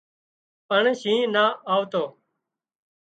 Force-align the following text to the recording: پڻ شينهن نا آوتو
پڻ 0.67 0.83
شينهن 1.01 1.31
نا 1.35 1.45
آوتو 1.73 2.03